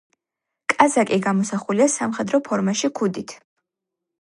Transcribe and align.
კაზაკი 0.73 1.19
გამოსახულია 1.27 1.87
სამხედრო 1.97 2.41
ფორმაში 2.49 2.91
ქუდით. 3.01 3.37